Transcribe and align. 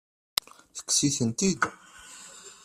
Tekkes-iten-id? 0.75 1.61